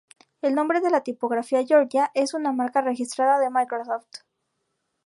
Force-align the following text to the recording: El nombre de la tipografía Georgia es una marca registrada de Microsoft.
El 0.41 0.55
nombre 0.55 0.81
de 0.81 0.89
la 0.89 1.03
tipografía 1.03 1.63
Georgia 1.63 2.09
es 2.15 2.33
una 2.33 2.51
marca 2.51 2.81
registrada 2.81 3.37
de 3.39 3.51
Microsoft. 3.51 4.07